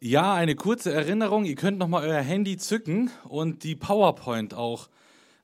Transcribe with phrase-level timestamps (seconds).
[0.00, 1.44] Ja, eine kurze Erinnerung.
[1.44, 4.88] Ihr könnt noch mal euer Handy zücken und die PowerPoint auch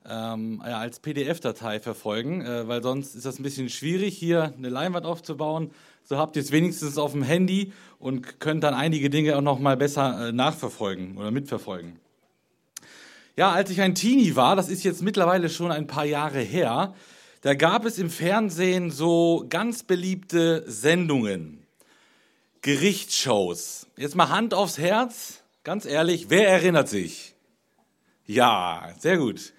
[0.07, 5.05] ähm, als PDF-Datei verfolgen, äh, weil sonst ist das ein bisschen schwierig, hier eine Leinwand
[5.05, 5.71] aufzubauen.
[6.03, 9.59] So habt ihr es wenigstens auf dem Handy und könnt dann einige Dinge auch noch
[9.59, 11.99] mal besser äh, nachverfolgen oder mitverfolgen.
[13.35, 16.93] Ja, als ich ein Teenie war, das ist jetzt mittlerweile schon ein paar Jahre her,
[17.41, 21.64] da gab es im Fernsehen so ganz beliebte Sendungen.
[22.65, 23.85] Gerichtsshows.
[23.95, 27.35] Jetzt mal Hand aufs Herz, ganz ehrlich, wer erinnert sich?
[28.25, 29.53] Ja, sehr gut.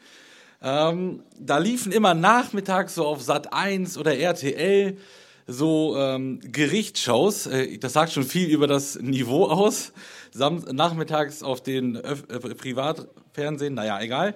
[0.60, 4.98] Ähm, da liefen immer nachmittags so auf Sat 1 oder RTL
[5.47, 7.47] so ähm, Gerichtsshows.
[7.47, 9.92] Äh, das sagt schon viel über das Niveau aus.
[10.33, 14.34] Sam nachmittags auf den Öf äh, Privatfernsehen, naja, egal.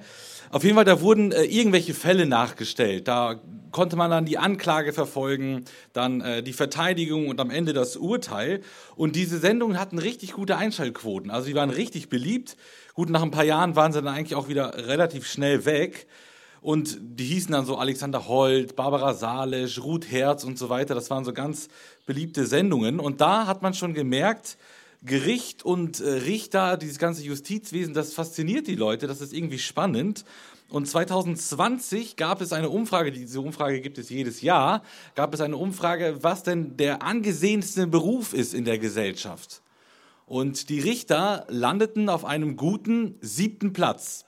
[0.52, 3.06] Auf jeden Fall, da wurden äh, irgendwelche Fälle nachgestellt.
[3.06, 7.96] Da konnte man dann die Anklage verfolgen, dann äh, die Verteidigung und am Ende das
[7.96, 8.60] Urteil.
[8.96, 11.30] Und diese Sendungen hatten richtig gute Einschaltquoten.
[11.30, 12.56] Also die waren richtig beliebt.
[12.94, 16.08] Gut, nach ein paar Jahren waren sie dann eigentlich auch wieder relativ schnell weg.
[16.60, 20.96] Und die hießen dann so Alexander Holt, Barbara Salesch, Ruth Herz und so weiter.
[20.96, 21.68] Das waren so ganz
[22.06, 22.98] beliebte Sendungen.
[22.98, 24.58] Und da hat man schon gemerkt,
[25.02, 30.24] Gericht und äh, Richter, dieses ganze Justizwesen, das fasziniert die Leute, das ist irgendwie spannend.
[30.68, 34.82] Und 2020 gab es eine Umfrage, diese Umfrage gibt es jedes Jahr,
[35.14, 39.62] gab es eine Umfrage, was denn der angesehenste Beruf ist in der Gesellschaft.
[40.26, 44.26] Und die Richter landeten auf einem guten siebten Platz.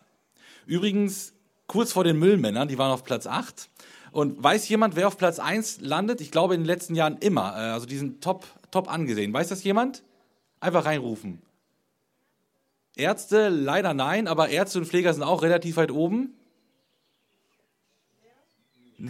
[0.67, 1.33] Übrigens
[1.69, 3.71] kurz vor den Müllmännern, die waren auf Platz acht.
[4.11, 6.21] Und weiß jemand, wer auf Platz eins landet?
[6.21, 7.55] Ich glaube in den letzten Jahren immer.
[7.57, 9.33] Äh, also die sind top, top angesehen.
[9.33, 10.03] Weiß das jemand?
[10.63, 11.43] Einfach reinrufen.
[12.95, 16.35] Ärzte, leider nein, aber Ärzte und Pfleger sind auch relativ weit oben.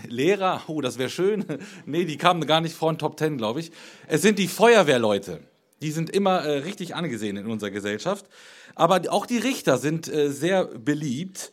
[0.08, 1.44] Lehrer, oh, das wäre schön.
[1.84, 3.70] Nee, die kamen gar nicht vor den Top Ten, glaube ich.
[4.06, 5.40] Es sind die Feuerwehrleute.
[5.82, 8.30] Die sind immer äh, richtig angesehen in unserer Gesellschaft.
[8.74, 11.52] Aber auch die Richter sind äh, sehr beliebt.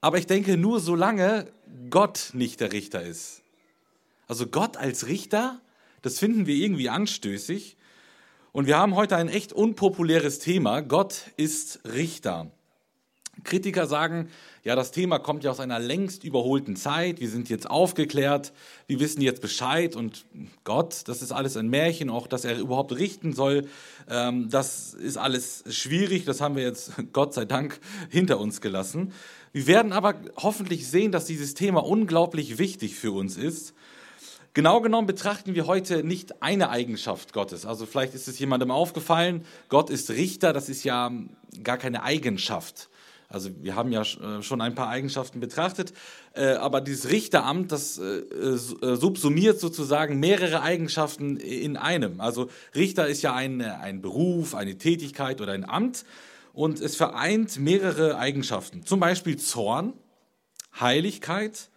[0.00, 1.52] Aber ich denke nur, solange
[1.90, 3.42] Gott nicht der Richter ist.
[4.28, 5.60] Also Gott als Richter,
[6.00, 7.75] das finden wir irgendwie anstößig.
[8.56, 10.80] Und wir haben heute ein echt unpopuläres Thema.
[10.80, 12.50] Gott ist Richter.
[13.44, 14.30] Kritiker sagen,
[14.64, 17.20] ja, das Thema kommt ja aus einer längst überholten Zeit.
[17.20, 18.54] Wir sind jetzt aufgeklärt,
[18.86, 20.24] wir wissen jetzt Bescheid und
[20.64, 23.68] Gott, das ist alles ein Märchen, auch dass er überhaupt richten soll.
[24.08, 27.78] Ähm, das ist alles schwierig, das haben wir jetzt Gott sei Dank
[28.08, 29.12] hinter uns gelassen.
[29.52, 33.74] Wir werden aber hoffentlich sehen, dass dieses Thema unglaublich wichtig für uns ist
[34.56, 37.66] Genau genommen betrachten wir heute nicht eine Eigenschaft Gottes.
[37.66, 41.12] Also vielleicht ist es jemandem aufgefallen, Gott ist Richter, das ist ja
[41.62, 42.88] gar keine Eigenschaft.
[43.28, 45.92] Also wir haben ja äh, schon ein paar Eigenschaften betrachtet,
[46.32, 48.22] äh, aber dieses Richteramt, das äh,
[48.56, 52.22] subsumiert sozusagen mehrere Eigenschaften in einem.
[52.22, 56.06] Also Richter ist ja ein, ein Beruf, eine Tätigkeit oder ein Amt
[56.54, 58.86] und es vereint mehrere Eigenschaften.
[58.86, 59.92] Zum Beispiel Zorn,
[60.80, 61.68] Heiligkeit,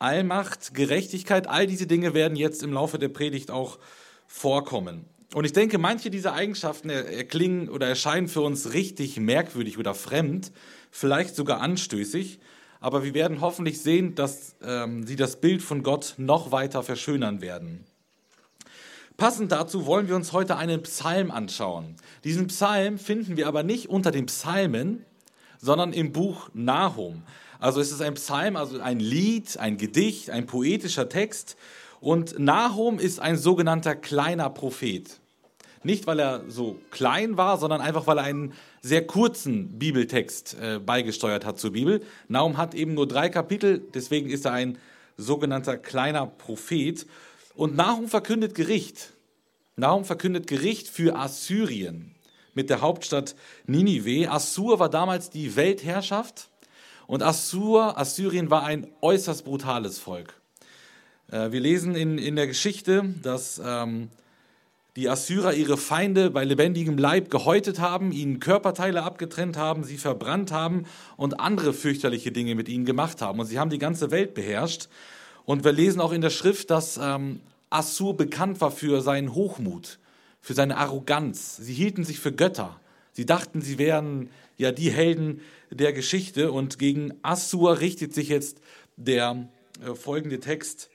[0.00, 3.78] Allmacht, Gerechtigkeit, all diese Dinge werden jetzt im Laufe der Predigt auch
[4.26, 5.04] vorkommen.
[5.34, 10.50] Und ich denke, manche dieser Eigenschaften erklingen oder erscheinen für uns richtig merkwürdig oder fremd,
[10.90, 12.40] vielleicht sogar anstößig,
[12.80, 17.42] aber wir werden hoffentlich sehen, dass ähm, sie das Bild von Gott noch weiter verschönern
[17.42, 17.84] werden.
[19.16, 21.96] Passend dazu wollen wir uns heute einen Psalm anschauen.
[22.24, 25.04] Diesen Psalm finden wir aber nicht unter den Psalmen,
[25.58, 27.22] sondern im Buch Nahum.
[27.60, 31.56] Also es ist ein Psalm, also ein Lied, ein Gedicht, ein poetischer Text.
[32.00, 35.20] Und Nahum ist ein sogenannter kleiner Prophet.
[35.82, 40.78] Nicht, weil er so klein war, sondern einfach, weil er einen sehr kurzen Bibeltext äh,
[40.78, 42.02] beigesteuert hat zur Bibel.
[42.28, 44.78] Nahum hat eben nur drei Kapitel, deswegen ist er ein
[45.16, 47.06] sogenannter kleiner Prophet.
[47.54, 49.12] Und Nahum verkündet Gericht.
[49.76, 52.14] Nahum verkündet Gericht für Assyrien
[52.54, 53.34] mit der Hauptstadt
[53.66, 54.30] Ninive.
[54.30, 56.49] Assur war damals die Weltherrschaft
[57.10, 60.40] und Assur, Assyrien war ein äußerst brutales Volk.
[61.32, 64.10] Äh, wir lesen in, in der Geschichte, dass ähm,
[64.94, 70.52] die Assyrer ihre Feinde bei lebendigem Leib gehäutet haben, ihnen Körperteile abgetrennt haben, sie verbrannt
[70.52, 70.84] haben
[71.16, 73.40] und andere fürchterliche Dinge mit ihnen gemacht haben.
[73.40, 74.88] Und sie haben die ganze Welt beherrscht.
[75.44, 77.40] Und wir lesen auch in der Schrift, dass ähm,
[77.70, 79.98] Assur bekannt war für seinen Hochmut,
[80.40, 81.56] für seine Arroganz.
[81.56, 82.78] Sie hielten sich für Götter.
[83.10, 85.40] Sie dachten, sie wären ja die Helden
[85.70, 88.60] der Geschichte und gegen Assur richtet sich jetzt
[88.96, 89.48] der
[89.82, 90.90] äh, folgende Text,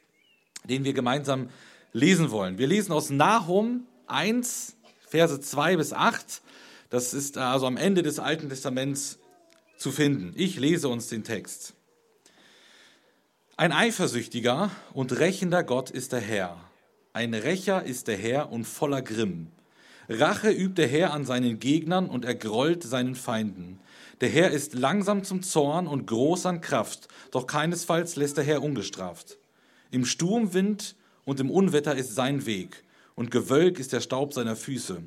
[0.64, 1.50] den wir gemeinsam
[1.92, 2.58] lesen wollen.
[2.58, 4.76] Wir lesen aus Nahum 1,
[5.08, 6.42] Verse 2 bis 8.
[6.90, 9.18] Das ist also am Ende des Alten Testaments
[9.78, 10.34] zu finden.
[10.36, 11.74] Ich lese uns den Text.
[13.58, 16.58] Ein eifersüchtiger und rächender Gott ist der Herr.
[17.14, 19.48] Ein Rächer ist der Herr und voller Grimm.
[20.08, 23.80] Rache übt der Herr an seinen Gegnern und er grollt seinen Feinden.
[24.22, 28.64] Der Herr ist langsam zum Zorn und groß an Kraft, doch keinesfalls lässt der Herr
[28.64, 29.38] ungestraft.
[29.92, 32.84] Im Sturmwind und im Unwetter ist sein Weg,
[33.16, 35.02] und Gewölk ist der Staub seiner Füße.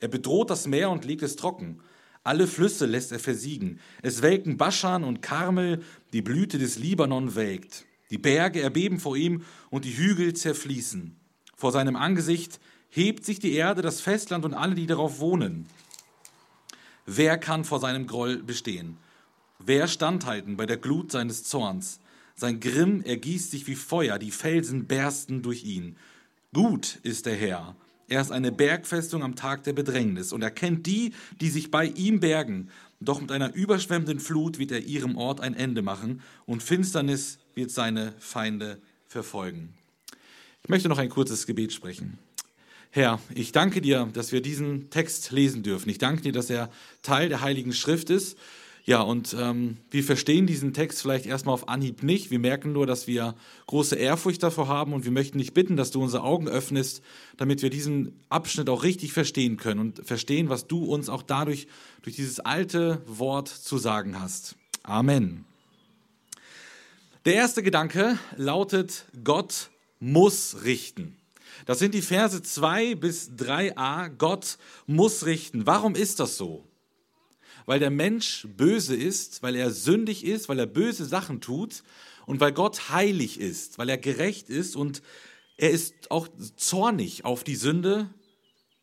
[0.00, 1.80] Er bedroht das Meer und legt es trocken.
[2.22, 3.80] Alle Flüsse lässt er versiegen.
[4.02, 7.84] Es welken Baschan und Karmel, die Blüte des Libanon welkt.
[8.10, 11.16] Die Berge erbeben vor ihm und die Hügel zerfließen.
[11.56, 12.60] Vor seinem Angesicht
[12.94, 15.66] hebt sich die Erde, das Festland und alle, die darauf wohnen.
[17.06, 18.96] Wer kann vor seinem Groll bestehen?
[19.58, 21.98] Wer standhalten bei der Glut seines Zorns?
[22.36, 25.96] Sein Grimm ergießt sich wie Feuer, die Felsen bersten durch ihn.
[26.52, 27.74] Gut ist der Herr.
[28.06, 31.86] Er ist eine Bergfestung am Tag der Bedrängnis und er kennt die, die sich bei
[31.86, 32.70] ihm bergen.
[33.00, 37.72] Doch mit einer überschwemmenden Flut wird er ihrem Ort ein Ende machen und Finsternis wird
[37.72, 39.74] seine Feinde verfolgen.
[40.62, 42.18] Ich möchte noch ein kurzes Gebet sprechen.
[42.96, 45.88] Herr, ich danke dir, dass wir diesen Text lesen dürfen.
[45.88, 46.70] Ich danke dir, dass er
[47.02, 48.38] Teil der Heiligen Schrift ist.
[48.84, 52.30] Ja, und ähm, wir verstehen diesen Text vielleicht erstmal auf Anhieb nicht.
[52.30, 53.34] Wir merken nur, dass wir
[53.66, 57.02] große Ehrfurcht davor haben und wir möchten dich bitten, dass du unsere Augen öffnest,
[57.36, 61.66] damit wir diesen Abschnitt auch richtig verstehen können und verstehen, was du uns auch dadurch
[62.02, 64.54] durch dieses alte Wort zu sagen hast.
[64.84, 65.46] Amen.
[67.24, 71.16] Der erste Gedanke lautet, Gott muss richten.
[71.64, 74.10] Das sind die Verse 2 bis 3a.
[74.10, 75.66] Gott muss richten.
[75.66, 76.68] Warum ist das so?
[77.66, 81.82] Weil der Mensch böse ist, weil er sündig ist, weil er böse Sachen tut
[82.26, 85.02] und weil Gott heilig ist, weil er gerecht ist und
[85.56, 88.10] er ist auch zornig auf die Sünde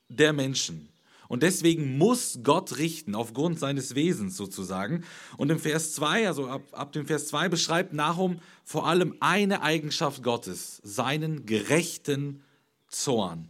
[0.10, 0.90] der Menschen.
[1.28, 5.06] Und deswegen muss Gott richten, aufgrund seines Wesens sozusagen.
[5.38, 9.62] Und im Vers 2, also ab, ab dem Vers 2 beschreibt Nahum vor allem eine
[9.62, 12.44] Eigenschaft Gottes, seinen gerechten
[12.92, 13.48] Zorn.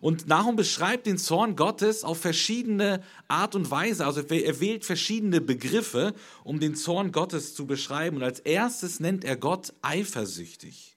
[0.00, 4.06] Und Nahum beschreibt den Zorn Gottes auf verschiedene Art und Weise.
[4.06, 8.16] Also er wählt verschiedene Begriffe, um den Zorn Gottes zu beschreiben.
[8.16, 10.96] Und als erstes nennt er Gott eifersüchtig.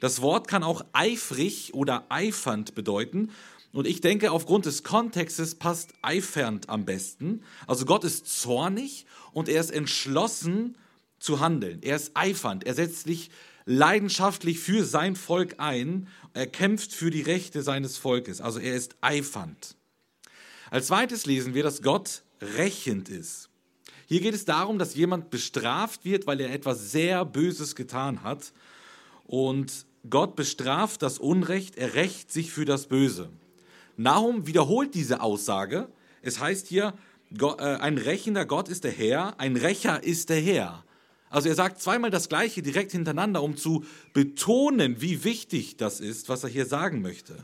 [0.00, 3.30] Das Wort kann auch eifrig oder eifernd bedeuten.
[3.72, 7.42] Und ich denke, aufgrund des Kontextes passt eifernd am besten.
[7.66, 10.78] Also Gott ist zornig und er ist entschlossen
[11.18, 11.82] zu handeln.
[11.82, 12.64] Er ist eifernd.
[12.64, 13.30] Er setzt sich
[13.66, 16.08] leidenschaftlich für sein Volk ein.
[16.32, 18.40] Er kämpft für die Rechte seines Volkes.
[18.40, 19.76] Also er ist eifernd.
[20.70, 23.48] Als zweites lesen wir, dass Gott rächend ist.
[24.06, 28.52] Hier geht es darum, dass jemand bestraft wird, weil er etwas sehr Böses getan hat.
[29.26, 33.30] Und Gott bestraft das Unrecht, er rächt sich für das Böse.
[33.96, 35.88] Nahum wiederholt diese Aussage.
[36.20, 36.94] Es heißt hier,
[37.40, 40.84] äh, ein rächender Gott ist der Herr, ein Rächer ist der Herr.
[41.34, 46.28] Also er sagt zweimal das Gleiche direkt hintereinander, um zu betonen, wie wichtig das ist,
[46.28, 47.34] was er hier sagen möchte.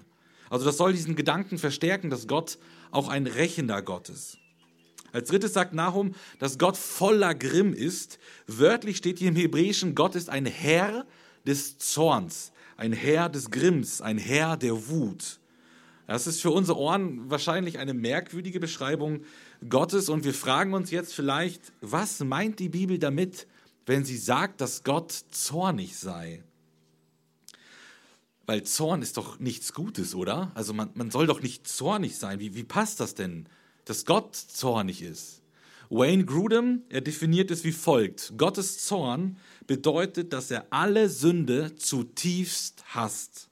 [0.48, 2.58] Also das soll diesen Gedanken verstärken, dass Gott
[2.92, 4.38] auch ein rächender Gott ist.
[5.10, 8.20] Als drittes sagt Nahum, dass Gott voller Grimm ist.
[8.46, 11.04] Wörtlich steht hier im Hebräischen, Gott ist ein Herr
[11.44, 15.40] des Zorns, ein Herr des Grimms, ein Herr der Wut.
[16.06, 19.24] Das ist für unsere Ohren wahrscheinlich eine merkwürdige Beschreibung
[19.68, 23.48] Gottes und wir fragen uns jetzt vielleicht, was meint die Bibel damit,
[23.90, 26.44] wenn sie sagt, dass Gott zornig sei.
[28.46, 30.52] Weil Zorn ist doch nichts Gutes, oder?
[30.54, 32.38] Also man, man soll doch nicht zornig sein.
[32.38, 33.48] Wie, wie passt das denn,
[33.86, 35.42] dass Gott zornig ist?
[35.88, 38.32] Wayne Grudem, er definiert es wie folgt.
[38.36, 43.48] Gottes Zorn bedeutet, dass er alle Sünde zutiefst hasst.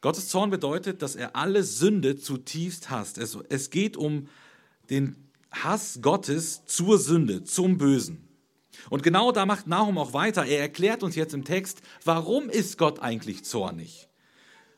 [0.00, 3.18] Gottes Zorn bedeutet, dass er alle Sünde zutiefst hasst.
[3.18, 4.28] Es, es geht um
[4.88, 8.23] den Hass Gottes zur Sünde, zum Bösen.
[8.90, 10.44] Und genau da macht Nahum auch weiter.
[10.44, 14.08] Er erklärt uns jetzt im Text, warum ist Gott eigentlich zornig?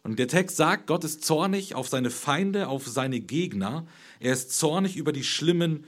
[0.03, 3.87] Und der Text sagt, Gott ist zornig auf seine Feinde, auf seine Gegner.
[4.21, 5.85] Er ist zornig über die schlimmen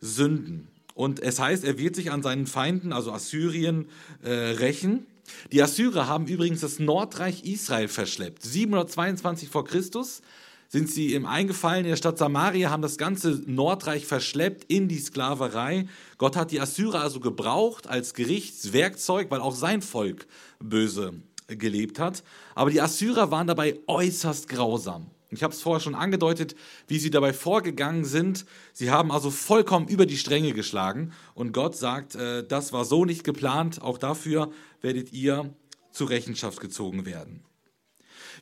[0.00, 0.68] Sünden.
[0.94, 3.88] Und es heißt, er wird sich an seinen Feinden, also Assyrien,
[4.22, 5.06] äh, rächen.
[5.52, 8.42] Die Assyrer haben übrigens das Nordreich Israel verschleppt.
[8.44, 10.22] 722 vor Christus
[10.68, 14.98] sind sie im Eingefallen in der Stadt Samaria, haben das ganze Nordreich verschleppt in die
[14.98, 15.86] Sklaverei.
[16.18, 20.26] Gott hat die Assyrer also gebraucht als Gerichtswerkzeug, weil auch sein Volk
[20.58, 21.14] böse
[21.48, 22.24] gelebt hat.
[22.54, 25.10] Aber die Assyrer waren dabei äußerst grausam.
[25.30, 26.54] Ich habe es vorher schon angedeutet,
[26.86, 28.46] wie sie dabei vorgegangen sind.
[28.72, 31.12] Sie haben also vollkommen über die Stränge geschlagen.
[31.34, 33.82] Und Gott sagt, äh, das war so nicht geplant.
[33.82, 35.52] Auch dafür werdet ihr
[35.90, 37.42] zur Rechenschaft gezogen werden.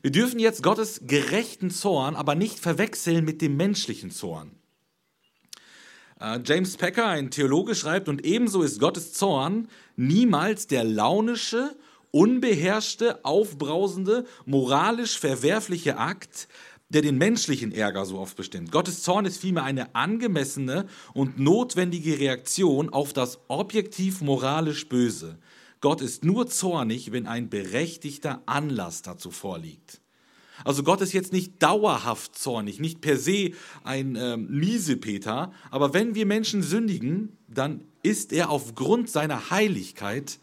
[0.05, 4.51] Wir dürfen jetzt Gottes gerechten Zorn aber nicht verwechseln mit dem menschlichen Zorn.
[6.19, 11.75] Äh, James Packer, ein Theologe, schreibt, und ebenso ist Gottes Zorn niemals der launische,
[12.11, 16.49] unbeherrschte, aufbrausende, moralisch verwerfliche Akt,
[16.89, 18.71] der den menschlichen Ärger so oft bestimmt.
[18.71, 20.85] Gottes Zorn ist vielmehr eine angemessene
[21.15, 25.39] und notwendige Reaktion auf das objektiv moralisch Böse.
[25.85, 30.01] Gott ist nur zornig, wenn ein berechtigter Anlass dazu vorliegt.
[30.63, 33.51] Also Gott ist jetzt nicht dauerhaft zornig, nicht per se
[33.83, 40.39] ein ähm, Miesepeter, aber wenn wir Menschen sündigen, dann ist er aufgrund seiner Heiligkeit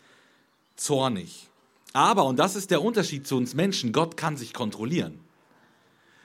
[0.77, 1.49] zornig.
[1.93, 5.19] Aber, und das ist der Unterschied zu uns Menschen, Gott kann sich kontrollieren.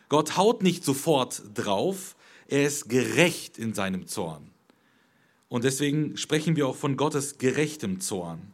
[0.09, 2.15] Gott haut nicht sofort drauf,
[2.47, 4.51] er ist gerecht in seinem Zorn.
[5.49, 8.53] Und deswegen sprechen wir auch von Gottes gerechtem Zorn.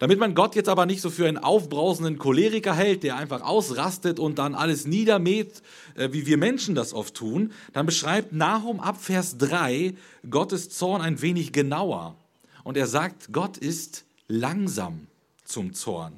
[0.00, 4.18] Damit man Gott jetzt aber nicht so für einen aufbrausenden Choleriker hält, der einfach ausrastet
[4.18, 5.62] und dann alles niedermäht,
[5.94, 9.94] äh, wie wir Menschen das oft tun, dann beschreibt Nahum ab Vers 3
[10.28, 12.16] Gottes Zorn ein wenig genauer.
[12.64, 15.06] Und er sagt, Gott ist langsam
[15.44, 16.14] zum Zorn.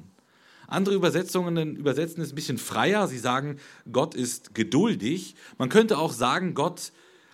[0.67, 3.09] Andere Übersetzungen übersetzen es ein bisschen freier.
[3.09, 3.57] Sie sagen,
[3.91, 5.35] Gott ist geduldig.
[5.57, 6.93] Man könnte auch sagen, Gott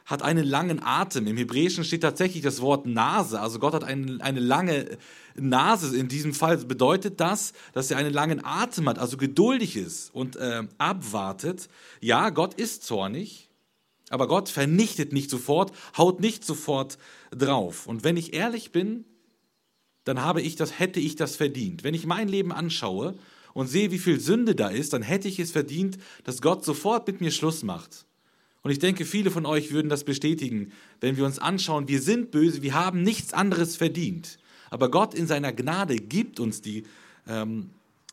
[0.09, 1.27] hat einen langen Atem.
[1.27, 3.39] Im Hebräischen steht tatsächlich das Wort Nase.
[3.39, 4.97] Also Gott hat eine, eine lange
[5.35, 5.95] Nase.
[5.95, 10.35] In diesem Fall bedeutet das, dass er einen langen Atem hat, also geduldig ist und
[10.35, 11.69] äh, abwartet.
[12.01, 13.49] Ja, Gott ist zornig,
[14.09, 16.97] aber Gott vernichtet nicht sofort, haut nicht sofort
[17.29, 17.85] drauf.
[17.85, 19.05] Und wenn ich ehrlich bin,
[20.05, 21.83] dann habe ich das, hätte ich das verdient.
[21.83, 23.13] Wenn ich mein Leben anschaue
[23.53, 27.05] und sehe, wie viel Sünde da ist, dann hätte ich es verdient, dass Gott sofort
[27.05, 28.07] mit mir Schluss macht.
[28.61, 32.31] Und ich denke, viele von euch würden das bestätigen, wenn wir uns anschauen, wir sind
[32.31, 34.37] böse, wir haben nichts anderes verdient.
[34.69, 36.83] Aber Gott in seiner Gnade gibt uns die,
[37.27, 37.69] ähm,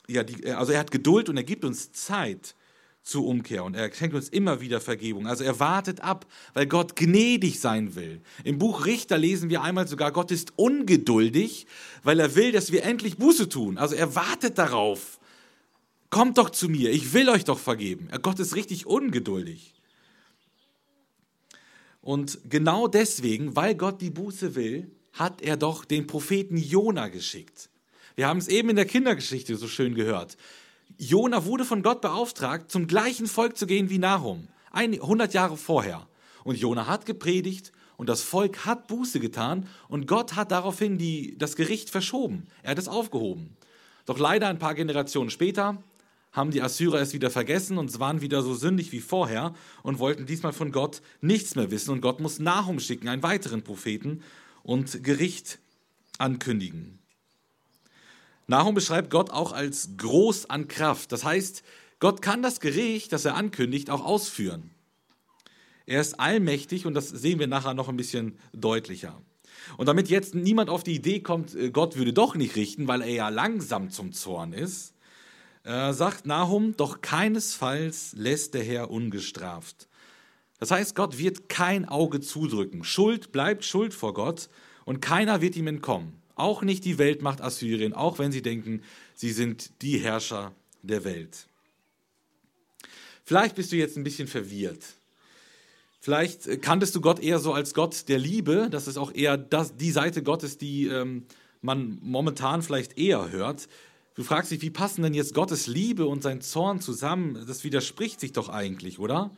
[0.06, 2.54] ja, die, also er hat Geduld und er gibt uns Zeit
[3.02, 5.28] zur Umkehr und er schenkt uns immer wieder Vergebung.
[5.28, 8.20] Also er wartet ab, weil Gott gnädig sein will.
[8.42, 11.66] Im Buch Richter lesen wir einmal sogar, Gott ist ungeduldig,
[12.02, 13.78] weil er will, dass wir endlich Buße tun.
[13.78, 15.20] Also er wartet darauf.
[16.10, 18.08] Kommt doch zu mir, ich will euch doch vergeben.
[18.22, 19.75] Gott ist richtig ungeduldig.
[22.06, 27.68] Und genau deswegen, weil Gott die Buße will, hat er doch den Propheten Jona geschickt.
[28.14, 30.36] Wir haben es eben in der Kindergeschichte so schön gehört.
[30.98, 36.06] Jona wurde von Gott beauftragt, zum gleichen Volk zu gehen wie Nahum, 100 Jahre vorher.
[36.44, 41.36] Und Jona hat gepredigt und das Volk hat Buße getan und Gott hat daraufhin die,
[41.36, 42.46] das Gericht verschoben.
[42.62, 43.56] Er hat es aufgehoben.
[44.04, 45.82] Doch leider ein paar Generationen später
[46.36, 50.26] haben die Assyrer es wieder vergessen und waren wieder so sündig wie vorher und wollten
[50.26, 51.90] diesmal von Gott nichts mehr wissen.
[51.90, 54.22] Und Gott muss Nahum schicken, einen weiteren Propheten,
[54.66, 55.60] und Gericht
[56.18, 56.98] ankündigen.
[58.48, 61.12] Nahum beschreibt Gott auch als groß an Kraft.
[61.12, 61.62] Das heißt,
[62.00, 64.70] Gott kann das Gericht, das er ankündigt, auch ausführen.
[65.86, 69.22] Er ist allmächtig und das sehen wir nachher noch ein bisschen deutlicher.
[69.76, 73.02] Und damit jetzt niemand auf die Idee kommt, äh, Gott würde doch nicht richten, weil
[73.02, 74.94] er ja langsam zum Zorn ist,
[75.66, 79.88] äh, sagt Nahum, doch keinesfalls lässt der Herr ungestraft.
[80.58, 82.84] Das heißt, Gott wird kein Auge zudrücken.
[82.84, 84.48] Schuld bleibt Schuld vor Gott
[84.84, 86.14] und keiner wird ihm entkommen.
[86.36, 88.82] Auch nicht die Weltmacht Assyrien, auch wenn sie denken,
[89.14, 91.48] sie sind die Herrscher der Welt.
[93.24, 94.84] Vielleicht bist du jetzt ein bisschen verwirrt.
[96.00, 98.68] Vielleicht äh, kanntest du Gott eher so als Gott der Liebe.
[98.70, 101.24] Das ist auch eher das, die Seite Gottes, die ähm,
[101.60, 103.66] man momentan vielleicht eher hört.
[104.16, 107.44] Du fragst dich, wie passen denn jetzt Gottes Liebe und sein Zorn zusammen?
[107.46, 109.30] Das widerspricht sich doch eigentlich, oder?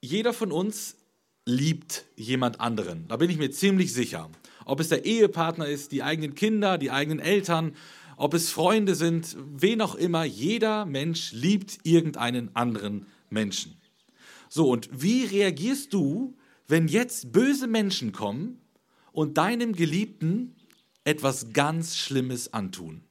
[0.00, 0.96] Jeder von uns
[1.44, 3.06] liebt jemand anderen.
[3.08, 4.30] Da bin ich mir ziemlich sicher.
[4.64, 7.76] Ob es der Ehepartner ist, die eigenen Kinder, die eigenen Eltern,
[8.16, 13.76] ob es Freunde sind, wen auch immer, jeder Mensch liebt irgendeinen anderen Menschen.
[14.48, 16.34] So, und wie reagierst du,
[16.66, 18.58] wenn jetzt böse Menschen kommen
[19.12, 20.56] und deinem Geliebten
[21.06, 23.04] etwas ganz Schlimmes antun.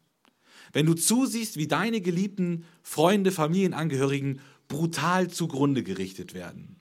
[0.74, 6.76] Wenn du zusiehst, wie deine geliebten Freunde, Familienangehörigen brutal zugrunde gerichtet werden,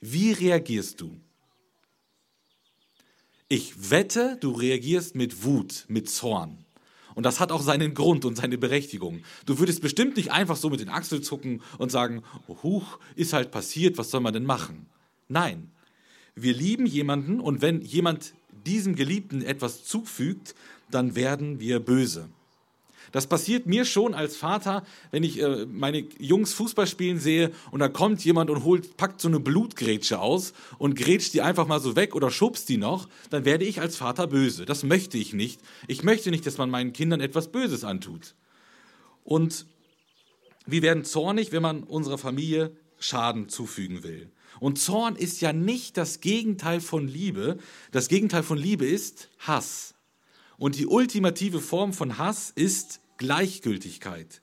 [0.00, 1.16] wie reagierst du?
[3.48, 6.64] Ich wette, du reagierst mit Wut, mit Zorn.
[7.14, 9.22] Und das hat auch seinen Grund und seine Berechtigung.
[9.46, 13.52] Du würdest bestimmt nicht einfach so mit den Achseln zucken und sagen, huch, ist halt
[13.52, 14.86] passiert, was soll man denn machen?
[15.28, 15.70] Nein,
[16.34, 20.54] wir lieben jemanden und wenn jemand diesem Geliebten etwas zufügt,
[20.90, 22.28] dann werden wir böse.
[23.12, 27.80] Das passiert mir schon als Vater, wenn ich äh, meine Jungs Fußball spielen sehe und
[27.80, 31.80] da kommt jemand und holt, packt so eine Blutgrätsche aus und grätscht die einfach mal
[31.80, 34.64] so weg oder schubst die noch, dann werde ich als Vater böse.
[34.64, 35.60] Das möchte ich nicht.
[35.88, 38.34] Ich möchte nicht, dass man meinen Kindern etwas Böses antut.
[39.24, 39.66] Und
[40.64, 44.30] wir werden zornig, wenn man unserer Familie Schaden zufügen will.
[44.62, 47.58] Und Zorn ist ja nicht das Gegenteil von Liebe.
[47.90, 49.96] Das Gegenteil von Liebe ist Hass.
[50.56, 54.40] Und die ultimative Form von Hass ist Gleichgültigkeit.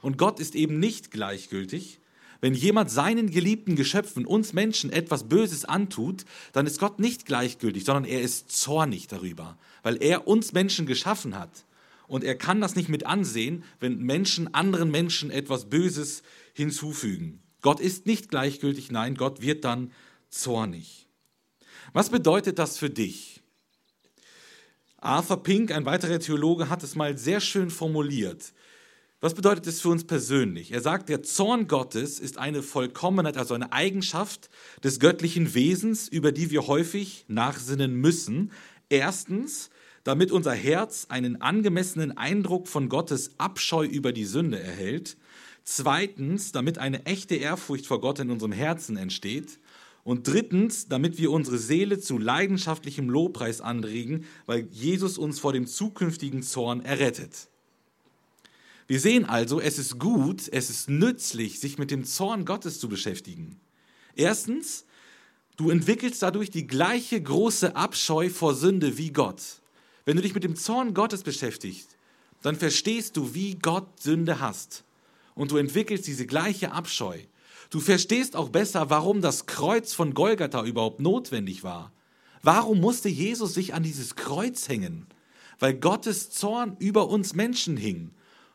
[0.00, 1.98] Und Gott ist eben nicht gleichgültig.
[2.40, 7.84] Wenn jemand seinen geliebten Geschöpfen, uns Menschen, etwas Böses antut, dann ist Gott nicht gleichgültig,
[7.84, 11.64] sondern er ist zornig darüber, weil er uns Menschen geschaffen hat.
[12.06, 16.22] Und er kann das nicht mit ansehen, wenn Menschen anderen Menschen etwas Böses
[16.54, 17.42] hinzufügen.
[17.68, 19.92] Gott ist nicht gleichgültig, nein, Gott wird dann
[20.30, 21.06] zornig.
[21.92, 23.42] Was bedeutet das für dich?
[24.96, 28.54] Arthur Pink, ein weiterer Theologe, hat es mal sehr schön formuliert.
[29.20, 30.72] Was bedeutet es für uns persönlich?
[30.72, 34.48] Er sagt, der Zorn Gottes ist eine Vollkommenheit, also eine Eigenschaft
[34.82, 38.50] des göttlichen Wesens, über die wir häufig nachsinnen müssen.
[38.88, 39.68] Erstens,
[40.04, 45.18] damit unser Herz einen angemessenen Eindruck von Gottes Abscheu über die Sünde erhält.
[45.70, 49.58] Zweitens, damit eine echte Ehrfurcht vor Gott in unserem Herzen entsteht.
[50.02, 55.66] Und drittens, damit wir unsere Seele zu leidenschaftlichem Lobpreis anregen, weil Jesus uns vor dem
[55.66, 57.48] zukünftigen Zorn errettet.
[58.86, 62.88] Wir sehen also, es ist gut, es ist nützlich, sich mit dem Zorn Gottes zu
[62.88, 63.60] beschäftigen.
[64.16, 64.86] Erstens,
[65.58, 69.42] du entwickelst dadurch die gleiche große Abscheu vor Sünde wie Gott.
[70.06, 71.94] Wenn du dich mit dem Zorn Gottes beschäftigst,
[72.40, 74.84] dann verstehst du, wie Gott Sünde hasst.
[75.38, 77.16] Und du entwickelst diese gleiche Abscheu.
[77.70, 81.92] Du verstehst auch besser, warum das Kreuz von Golgatha überhaupt notwendig war.
[82.42, 85.06] Warum musste Jesus sich an dieses Kreuz hängen?
[85.60, 88.10] Weil Gottes Zorn über uns Menschen hing,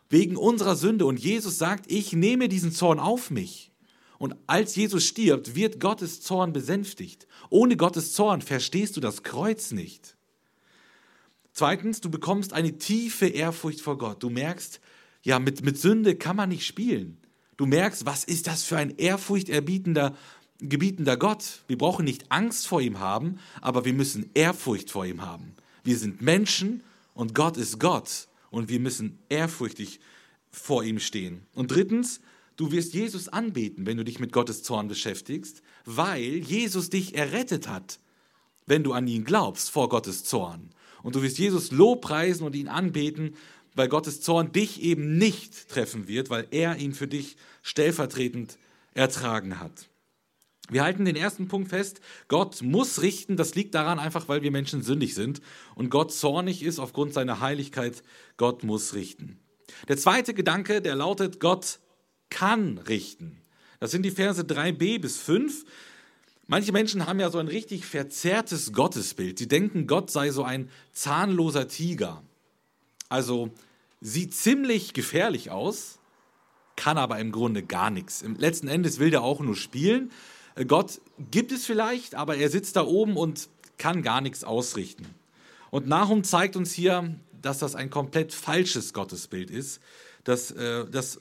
[0.09, 1.05] wegen unserer Sünde.
[1.05, 3.71] Und Jesus sagt, ich nehme diesen Zorn auf mich.
[4.17, 7.27] Und als Jesus stirbt, wird Gottes Zorn besänftigt.
[7.49, 10.17] Ohne Gottes Zorn verstehst du das Kreuz nicht.
[11.53, 14.21] Zweitens, du bekommst eine tiefe Ehrfurcht vor Gott.
[14.21, 14.81] Du merkst,
[15.23, 17.17] ja, mit, mit Sünde kann man nicht spielen.
[17.57, 20.15] Du merkst, was ist das für ein ehrfurchterbietender,
[20.59, 21.63] gebietender Gott.
[21.67, 25.53] Wir brauchen nicht Angst vor ihm haben, aber wir müssen Ehrfurcht vor ihm haben.
[25.83, 29.99] Wir sind Menschen und Gott ist Gott und wir müssen ehrfurchtig
[30.51, 31.45] vor ihm stehen.
[31.53, 32.21] Und drittens,
[32.55, 37.67] du wirst Jesus anbeten, wenn du dich mit Gottes Zorn beschäftigst, weil Jesus dich errettet
[37.67, 37.99] hat,
[38.65, 40.69] wenn du an ihn glaubst vor Gottes Zorn.
[41.01, 43.35] Und du wirst Jesus lobpreisen und ihn anbeten,
[43.75, 48.57] weil Gottes Zorn dich eben nicht treffen wird, weil er ihn für dich stellvertretend
[48.93, 49.89] ertragen hat.
[50.69, 54.51] Wir halten den ersten Punkt fest, Gott muss richten, das liegt daran einfach, weil wir
[54.51, 55.41] Menschen sündig sind
[55.75, 58.01] und Gott zornig ist aufgrund seiner Heiligkeit,
[58.37, 59.39] Gott muss richten.
[59.89, 61.79] Der zweite Gedanke, der lautet, Gott
[62.29, 63.41] kann richten.
[63.79, 65.65] Das sind die Verse 3b bis 5.
[66.47, 69.39] Manche Menschen haben ja so ein richtig verzerrtes Gottesbild.
[69.39, 72.23] Sie denken, Gott sei so ein zahnloser Tiger.
[73.13, 73.51] Also
[74.01, 75.99] sieht ziemlich gefährlich aus,
[76.75, 78.25] kann aber im Grunde gar nichts.
[78.39, 80.11] Letzten Endes will der auch nur spielen.
[80.55, 80.99] Äh, Gott
[81.29, 85.05] gibt es vielleicht, aber er sitzt da oben und kann gar nichts ausrichten.
[85.69, 89.79] Und Nahum zeigt uns hier, dass das ein komplett falsches Gottesbild ist,
[90.23, 91.19] dass äh, das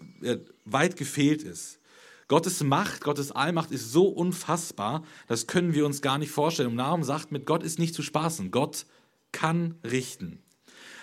[0.65, 1.79] weit gefehlt ist.
[2.27, 6.71] Gottes Macht, Gottes Allmacht ist so unfassbar, das können wir uns gar nicht vorstellen.
[6.71, 8.51] Und Nahum sagt, mit Gott ist nicht zu spaßen.
[8.51, 8.87] Gott
[9.31, 10.43] kann richten.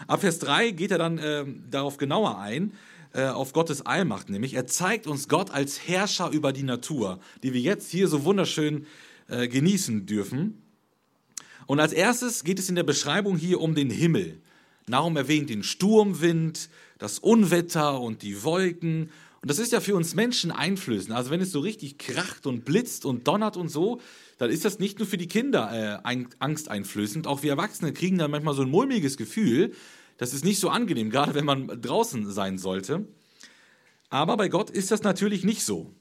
[0.08, 2.74] Ab Vers 3 geht er dann äh, darauf genauer ein,
[3.14, 4.54] äh, auf Gottes Allmacht nämlich.
[4.54, 8.86] Er zeigt uns Gott als Herrscher über die Natur, die wir jetzt hier so wunderschön
[9.28, 10.62] äh, genießen dürfen.
[11.66, 14.42] Und als erstes geht es in der Beschreibung hier um den Himmel.
[14.88, 19.12] Darum erwähnt den Sturmwind, das Unwetter und die Wolken.
[19.42, 21.16] Und das ist ja für uns Menschen einflößend.
[21.16, 24.02] Also wenn es so richtig kracht und blitzt und donnert und so,
[24.38, 28.32] dann ist das nicht nur für die Kinder äh, angsteinflößend, auch wir Erwachsene kriegen dann
[28.32, 29.74] manchmal so ein mulmiges Gefühl.
[30.18, 33.08] Das ist nicht so angenehm, gerade wenn man draußen sein sollte.
[34.10, 35.94] Aber bei Gott ist das natürlich nicht so.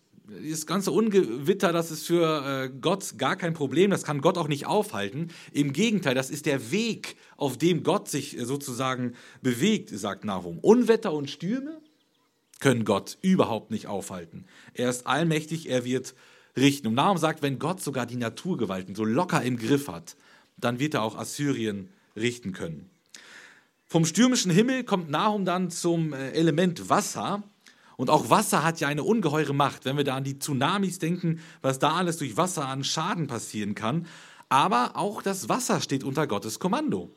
[0.50, 4.48] Das ganze Ungewitter, das ist für äh, Gott gar kein Problem, das kann Gott auch
[4.48, 5.28] nicht aufhalten.
[5.52, 10.58] Im Gegenteil, das ist der Weg, auf dem Gott sich äh, sozusagen bewegt, sagt Nahum.
[10.58, 11.80] Unwetter und Stürme
[12.60, 14.46] können Gott überhaupt nicht aufhalten.
[14.74, 16.14] Er ist allmächtig, er wird
[16.56, 16.88] richten.
[16.88, 20.16] Und Nahum sagt, wenn Gott sogar die Naturgewalten so locker im Griff hat,
[20.56, 22.90] dann wird er auch Assyrien richten können.
[23.86, 27.42] Vom stürmischen Himmel kommt Nahum dann zum äh, Element Wasser.
[27.96, 31.40] Und auch Wasser hat ja eine ungeheure Macht, wenn wir da an die Tsunamis denken,
[31.62, 34.06] was da alles durch Wasser an Schaden passieren kann.
[34.48, 37.10] Aber auch das Wasser steht unter Gottes Kommando.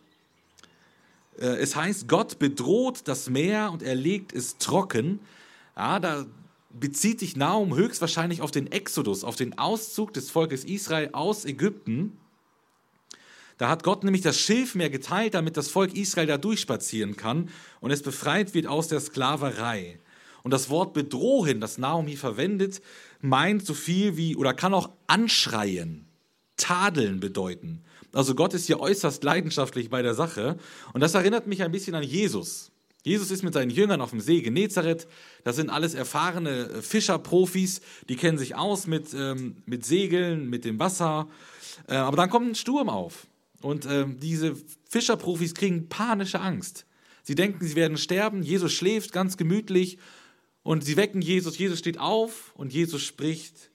[1.39, 5.19] Äh, es heißt, Gott bedroht das Meer und er legt es trocken.
[5.75, 6.25] Ja, da
[6.69, 12.17] bezieht sich Nahum höchstwahrscheinlich auf den Exodus, auf den Auszug des Volkes Israel aus Ägypten.
[13.57, 17.91] Da hat Gott nämlich das Schilfmeer geteilt, damit das Volk Israel da durchspazieren kann und
[17.91, 19.99] es befreit wird aus der Sklaverei.
[20.43, 22.81] Und das Wort bedrohen, das Nahum hier verwendet,
[23.19, 26.07] meint so viel wie oder kann auch anschreien,
[26.57, 27.83] tadeln bedeuten.
[28.13, 30.58] Also Gott ist hier äußerst leidenschaftlich bei der Sache.
[30.93, 32.71] Und das erinnert mich ein bisschen an Jesus.
[33.04, 35.08] Jesus ist mit seinen Jüngern auf dem See Genezareth.
[35.43, 40.65] Das sind alles erfahrene äh, Fischerprofis, die kennen sich aus mit, ähm, mit Segeln, mit
[40.65, 41.28] dem Wasser.
[41.88, 43.28] Äh, aber dann kommt ein Sturm auf.
[43.62, 44.56] Und äh, diese
[44.88, 46.86] Fischerprofis kriegen panische Angst.
[47.24, 48.43] Sie denken, sie werden sterben.
[48.43, 49.97] Jesus schläft ganz gemütlich
[50.63, 51.58] und sie wecken Jesus.
[51.58, 53.71] Jesus steht auf und Jesus spricht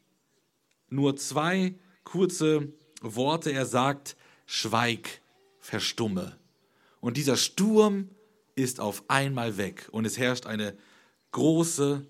[0.89, 3.51] nur zwei kurze Worte.
[3.53, 5.21] Er sagt, schweig,
[5.61, 6.37] verstumme.
[7.01, 8.09] Und dieser Sturm
[8.55, 10.77] ist auf einmal weg und es herrscht eine
[11.33, 12.07] große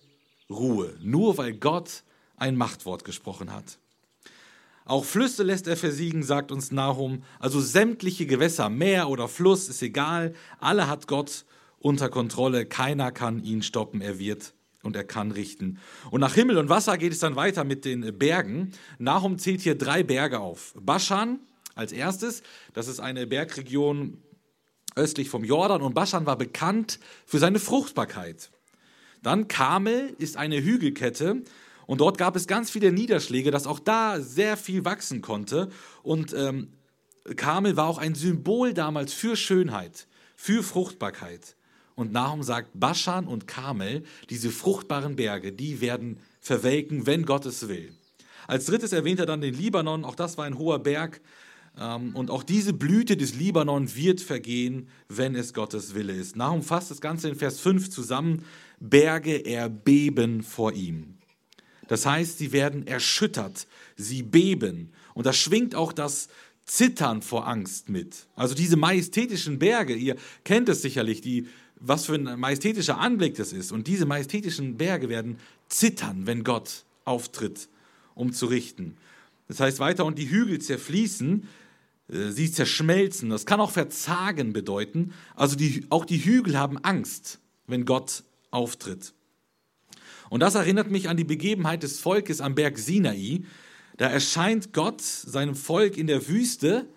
[0.48, 2.04] Ruhe, nur weil Gott
[2.36, 3.78] ein Machtwort gesprochen hat.
[4.84, 7.24] Auch Flüsse lässt er versiegen, sagt uns Nahum.
[7.40, 10.32] Also sämtliche Gewässer, Meer oder Fluss, ist egal.
[10.60, 11.44] Alle hat Gott
[11.80, 12.66] unter Kontrolle.
[12.66, 14.00] Keiner kann ihn stoppen.
[14.00, 15.80] Er wird und er kann richten.
[16.12, 18.72] Und nach Himmel und Wasser geht es dann weiter mit den Bergen.
[18.98, 20.72] Nahum zählt hier drei Berge auf.
[20.80, 21.40] Baschan
[21.76, 24.20] als erstes, das ist eine Bergregion
[24.96, 28.50] östlich vom Jordan und Baschan war bekannt für seine Fruchtbarkeit.
[29.22, 31.42] Dann Kamel ist eine Hügelkette
[31.86, 35.68] und dort gab es ganz viele Niederschläge, dass auch da sehr viel wachsen konnte.
[36.02, 36.72] Und ähm,
[37.36, 41.56] Kamel war auch ein Symbol damals für Schönheit, für Fruchtbarkeit.
[41.94, 47.68] Und Nahum sagt, Baschan und Kamel, diese fruchtbaren Berge, die werden verwelken, wenn Gott es
[47.68, 47.92] will.
[48.46, 51.20] Als drittes erwähnt er dann den Libanon, auch das war ein hoher Berg,
[51.78, 56.34] und auch diese Blüte des Libanon wird vergehen, wenn es Gottes Wille ist.
[56.34, 58.44] Nahum fasst das Ganze in Vers 5 zusammen.
[58.80, 61.16] Berge erbeben vor ihm.
[61.88, 64.90] Das heißt, sie werden erschüttert, sie beben.
[65.14, 66.28] Und da schwingt auch das
[66.64, 68.26] Zittern vor Angst mit.
[68.34, 71.46] Also diese majestätischen Berge, ihr kennt es sicherlich, die,
[71.78, 73.70] was für ein majestätischer Anblick das ist.
[73.70, 77.68] Und diese majestätischen Berge werden zittern, wenn Gott auftritt,
[78.14, 78.96] um zu richten.
[79.46, 81.46] Das heißt weiter, und die Hügel zerfließen,
[82.08, 83.30] sie zerschmelzen.
[83.30, 85.12] Das kann auch Verzagen bedeuten.
[85.34, 89.12] Also die, auch die Hügel haben Angst, wenn Gott auftritt.
[90.28, 93.42] Und das erinnert mich an die Begebenheit des Volkes am Berg Sinai.
[93.96, 96.88] Da erscheint Gott seinem Volk in der Wüste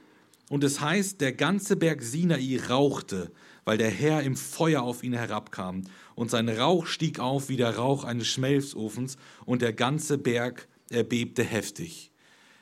[0.49, 3.31] und es heißt, der ganze Berg Sinai rauchte,
[3.65, 5.83] weil der Herr im Feuer auf ihn herabkam.
[6.15, 11.43] Und sein Rauch stieg auf wie der Rauch eines Schmelzofens und der ganze Berg erbebte
[11.43, 12.11] heftig.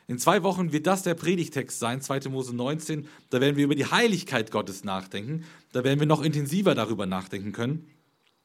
[0.10, 2.30] In zwei Wochen wird das der Predigtext sein, 2.
[2.30, 3.08] Mose 19.
[3.30, 5.44] Da werden wir über die Heiligkeit Gottes nachdenken.
[5.74, 7.90] Da werden wir noch intensiver darüber nachdenken können.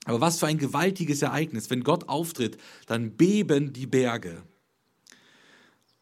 [0.05, 1.71] Aber was für ein gewaltiges Ereignis.
[1.71, 4.43] Wenn Gott auftritt, dann beben die Berge.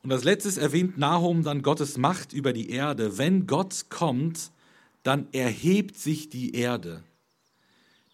[0.03, 3.19] Und als letztes erwähnt Nahum dann Gottes Macht über die Erde.
[3.19, 4.53] Wenn Gott kommt,
[5.03, 7.03] dann erhebt sich die Erde.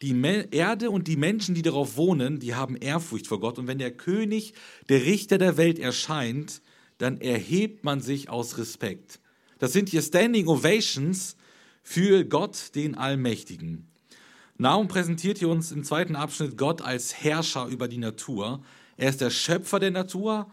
[0.02, 3.58] Die Erde und die Menschen, die darauf wohnen, die haben Ehrfurcht vor Gott.
[3.60, 4.54] Und wenn der König,
[4.88, 6.60] der Richter der Welt erscheint,
[6.98, 9.20] dann erhebt man sich aus Respekt.
[9.58, 11.36] Das sind hier Standing Ovations
[11.82, 13.86] für Gott, den Allmächtigen.
[14.58, 18.62] Naum präsentiert hier uns im zweiten Abschnitt Gott als Herrscher über die Natur.
[18.96, 20.50] Er ist der Schöpfer der Natur,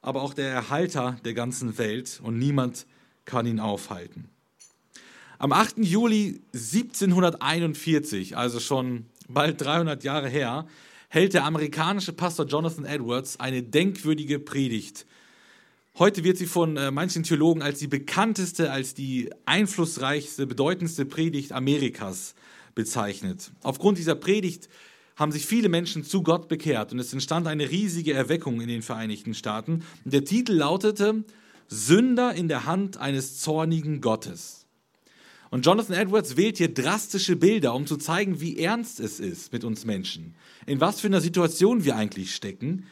[0.00, 2.86] aber auch der Erhalter der ganzen Welt und niemand
[3.24, 4.28] kann ihn aufhalten.
[5.38, 5.78] Am 8.
[5.78, 10.66] Juli 1741, also schon bald 300 Jahre her,
[11.08, 15.06] hält der amerikanische Pastor Jonathan Edwards eine denkwürdige Predigt
[15.98, 21.52] Heute wird sie von äh, manchen Theologen als die bekannteste, als die einflussreichste, bedeutendste Predigt
[21.52, 22.34] Amerikas
[22.74, 23.52] bezeichnet.
[23.62, 24.70] Aufgrund dieser Predigt
[25.16, 28.80] haben sich viele Menschen zu Gott bekehrt und es entstand eine riesige Erweckung in den
[28.80, 29.84] Vereinigten Staaten.
[30.06, 31.24] der Titel lautete
[31.68, 34.64] Sünder in der Hand eines zornigen Gottes.
[35.50, 39.62] Und Jonathan Edwards wählt hier drastische Bilder, um zu zeigen, wie ernst es ist mit
[39.62, 42.86] uns Menschen, in was für einer Situation wir eigentlich stecken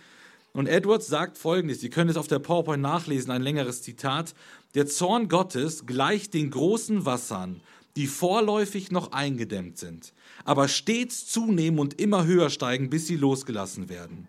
[0.52, 4.34] und Edwards sagt folgendes, ihr könnt es auf der PowerPoint nachlesen, ein längeres Zitat.
[4.74, 7.60] Der Zorn Gottes gleicht den großen Wassern,
[7.96, 10.12] die vorläufig noch eingedämmt sind,
[10.44, 14.28] aber stets zunehmen und immer höher steigen, bis sie losgelassen werden.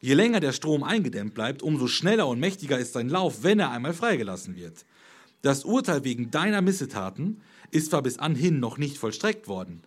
[0.00, 3.70] Je länger der Strom eingedämmt bleibt, umso schneller und mächtiger ist sein Lauf, wenn er
[3.70, 4.84] einmal freigelassen wird.
[5.42, 9.82] Das Urteil wegen deiner Missetaten ist zwar bis anhin noch nicht vollstreckt worden,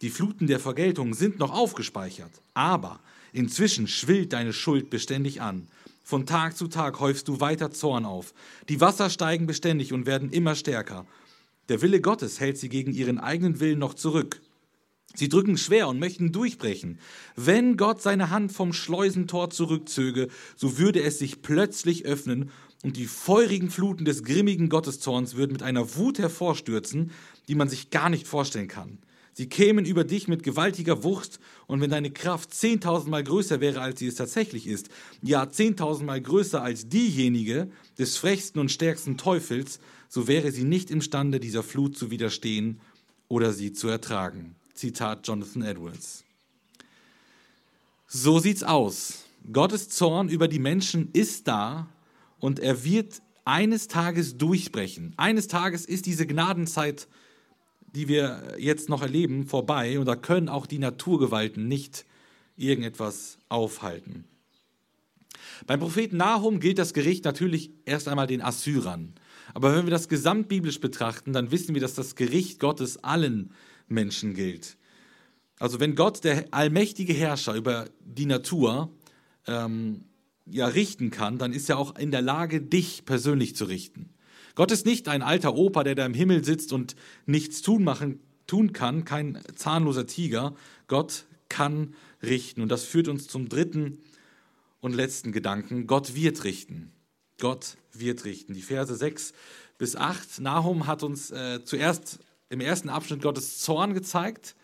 [0.00, 3.00] die Fluten der Vergeltung sind noch aufgespeichert, aber
[3.32, 5.68] Inzwischen schwillt deine Schuld beständig an.
[6.02, 8.32] Von Tag zu Tag häufst du weiter Zorn auf.
[8.68, 11.06] Die Wasser steigen beständig und werden immer stärker.
[11.68, 14.40] Der Wille Gottes hält sie gegen ihren eigenen Willen noch zurück.
[15.14, 16.98] Sie drücken schwer und möchten durchbrechen.
[17.36, 22.50] Wenn Gott seine Hand vom Schleusentor zurückzöge, so würde es sich plötzlich öffnen
[22.82, 27.10] und die feurigen Fluten des grimmigen Gotteszorns würden mit einer Wut hervorstürzen,
[27.48, 28.98] die man sich gar nicht vorstellen kann.
[29.38, 34.00] Sie kämen über dich mit gewaltiger Wucht und wenn deine Kraft zehntausendmal größer wäre, als
[34.00, 34.88] sie es tatsächlich ist,
[35.22, 37.70] ja zehntausendmal größer als diejenige
[38.00, 42.80] des frechsten und stärksten Teufels, so wäre sie nicht imstande, dieser Flut zu widerstehen
[43.28, 44.56] oder sie zu ertragen.
[44.74, 46.24] Zitat Jonathan Edwards.
[48.08, 49.22] So sieht's aus.
[49.52, 51.86] Gottes Zorn über die Menschen ist da
[52.40, 55.14] und er wird eines Tages durchbrechen.
[55.16, 57.06] Eines Tages ist diese Gnadenzeit,
[57.94, 62.04] die wir jetzt noch erleben, vorbei und da können auch die Naturgewalten nicht
[62.56, 64.24] irgendetwas aufhalten.
[65.66, 69.14] Beim Propheten Nahum gilt das Gericht natürlich erst einmal den Assyrern.
[69.54, 73.52] Aber wenn wir das gesamtbiblisch betrachten, dann wissen wir, dass das Gericht Gottes allen
[73.88, 74.76] Menschen gilt.
[75.58, 78.92] Also wenn Gott, der allmächtige Herrscher über die Natur,
[79.46, 80.04] ähm,
[80.50, 84.10] ja richten kann, dann ist er auch in der Lage, dich persönlich zu richten.
[84.58, 88.18] Gott ist nicht ein alter Opa, der da im Himmel sitzt und nichts tun, machen,
[88.48, 90.56] tun kann, kein zahnloser Tiger.
[90.88, 91.94] Gott kann
[92.24, 92.62] richten.
[92.62, 94.00] Und das führt uns zum dritten
[94.80, 95.86] und letzten Gedanken.
[95.86, 96.90] Gott wird richten.
[97.38, 98.52] Gott wird richten.
[98.52, 99.32] Die Verse 6
[99.78, 100.40] bis 8.
[100.40, 102.18] Nahum hat uns äh, zuerst
[102.48, 104.56] im ersten Abschnitt Gottes Zorn gezeigt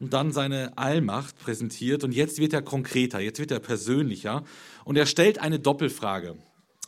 [0.00, 2.02] und dann seine Allmacht präsentiert.
[2.02, 4.42] Und jetzt wird er konkreter, jetzt wird er persönlicher.
[4.84, 6.34] Und er stellt eine Doppelfrage.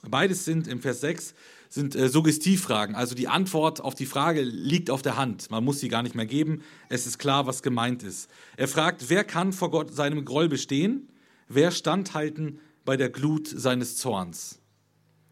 [0.03, 1.33] Beides sind im Vers 6
[1.77, 2.97] sind äh, Suggestivfragen.
[2.97, 5.51] Also die Antwort auf die Frage liegt auf der Hand.
[5.53, 6.63] Man muss sie gar nicht mehr geben.
[6.89, 8.29] Es ist klar, was gemeint ist.
[8.57, 11.09] Er fragt, wer kann vor Gott seinem Groll bestehen?
[11.49, 14.59] Wer standhalten bei der Glut seines Zorns?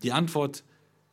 [0.04, 0.62] Die Antwort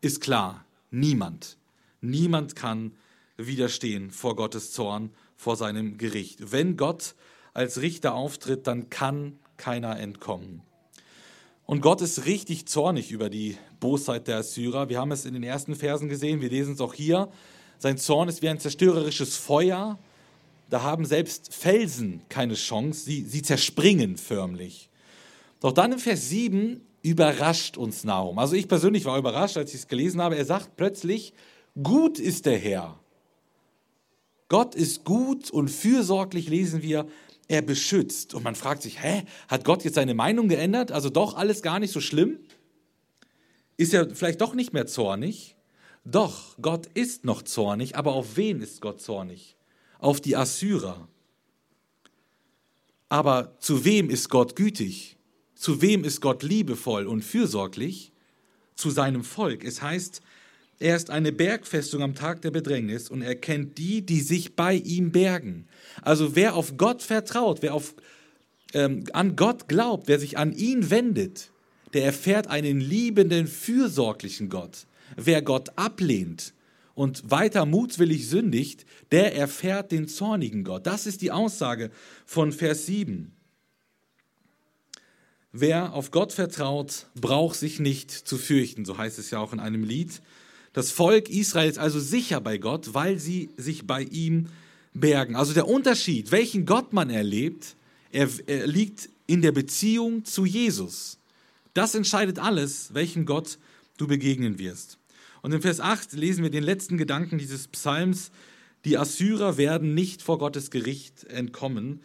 [0.02, 0.65] ist klar.
[0.91, 1.58] Niemand.
[2.02, 2.91] Niemand kann
[3.38, 6.52] widerstehen vor Gottes Zorn, vor seinem Gericht.
[6.52, 7.15] Wenn Gott
[7.54, 10.62] als Richter auftritt, dann kann keiner entkommen.
[11.72, 14.90] Und Gott ist richtig zornig über die Bosheit der Assyrer.
[14.90, 17.30] Wir haben es in den ersten Versen gesehen, wir lesen es auch hier.
[17.78, 19.98] Sein Zorn ist wie ein zerstörerisches Feuer.
[20.70, 24.90] Da haben selbst Felsen keine Chance, sie, sie zerspringen förmlich.
[25.62, 28.38] Doch dann im Vers 7 überrascht uns Nahum.
[28.38, 30.36] Also ich persönlich war überrascht, als ich es gelesen habe.
[30.36, 31.34] Er sagt plötzlich,
[31.82, 33.00] gut ist der Herr.
[34.50, 37.08] Gott ist gut und fürsorglich, lesen wir,
[37.52, 38.34] er beschützt.
[38.34, 40.92] Und man fragt sich, hä, hat Gott jetzt seine Meinung geändert?
[40.92, 42.40] Also doch alles gar nicht so schlimm?
[43.76, 45.58] Ist er vielleicht doch nicht mehr zornig?
[46.06, 49.58] Doch, Gott ist noch zornig, aber auf wen ist Gott zornig?
[50.00, 51.08] Auf die Assyrer.
[53.10, 55.18] Aber zu wem ist Gott gütig?
[55.54, 58.14] Zu wem ist Gott liebevoll und fürsorglich?
[58.76, 59.66] Zu seinem Volk.
[59.66, 60.22] Es heißt,
[60.82, 64.74] er ist eine Bergfestung am Tag der Bedrängnis und er kennt die, die sich bei
[64.74, 65.67] ihm bergen.
[66.02, 67.96] Also wer auf Gott vertraut, wer auf,
[68.74, 71.52] ähm, an Gott glaubt, wer sich an ihn wendet,
[71.94, 74.88] der erfährt einen liebenden, fürsorglichen Gott.
[75.15, 76.54] Wer Gott ablehnt
[76.96, 80.88] und weiter mutwillig sündigt, der erfährt den zornigen Gott.
[80.88, 81.91] Das ist die Aussage
[82.26, 83.36] von Vers 7.
[85.52, 89.60] Wer auf Gott vertraut, braucht sich nicht zu fürchten, so heißt es ja auch in
[89.60, 90.22] einem Lied.
[90.74, 94.48] Das Volk Israel ist also sicher bei Gott, weil sie sich bei ihm
[94.94, 95.36] bergen.
[95.36, 97.76] Also der Unterschied, welchen Gott man erlebt,
[98.12, 101.18] er, er liegt in der Beziehung zu Jesus.
[101.74, 103.58] Das entscheidet alles, welchem Gott
[103.98, 104.98] du begegnen wirst.
[105.42, 108.32] Und in Vers 8 lesen wir den letzten Gedanken dieses Psalms.
[108.86, 112.02] Die Assyrer werden nicht vor Gottes Gericht entkommen.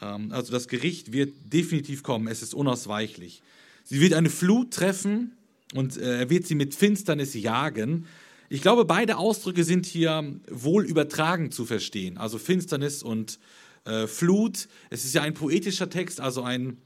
[0.00, 3.42] Ähm, also das Gericht wird definitiv kommen, es ist unausweichlich.
[3.84, 5.35] Sie wird eine Flut treffen,
[5.74, 8.06] und äh, er wird sie mit Finsternis jagen.
[8.48, 12.16] Ich glaube, beide Ausdrücke sind hier wohl übertragen zu verstehen.
[12.16, 13.38] Also Finsternis und
[13.84, 14.68] äh, Flut.
[14.90, 16.76] Es ist ja ein poetischer Text, also ein,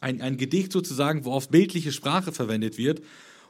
[0.00, 3.02] ein, ein Gedicht sozusagen, wo oft bildliche Sprache verwendet wird.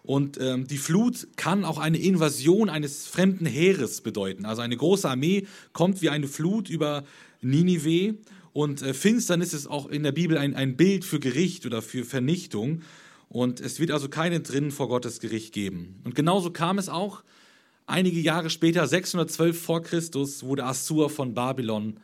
[0.03, 4.45] Und ähm, die Flut kann auch eine Invasion eines fremden Heeres bedeuten.
[4.45, 7.05] Also eine große Armee kommt wie eine Flut über
[7.41, 8.17] Ninive.
[8.53, 12.05] Und äh, Finsternis ist auch in der Bibel ein, ein Bild für Gericht oder für
[12.05, 12.83] Vernichtung.
[13.33, 16.03] Und es wird also keinen drinnen vor Gottes Gericht geben.
[16.05, 17.25] Und genauso kam es auch.
[17.87, 21.97] Einige Jahre später, 612 vor Christus, wurde Assur von Babylon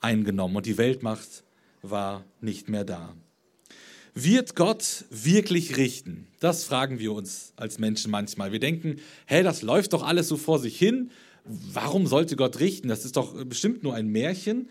[0.00, 1.42] eingenommen und die Weltmacht
[1.82, 3.12] war nicht mehr da.
[4.14, 6.28] Wird Gott wirklich richten?
[6.38, 8.52] Das fragen wir uns als Menschen manchmal.
[8.52, 11.10] Wir denken, hey, das läuft doch alles so vor sich hin.
[11.44, 12.86] Warum sollte Gott richten?
[12.86, 14.70] Das ist doch bestimmt nur ein Märchen.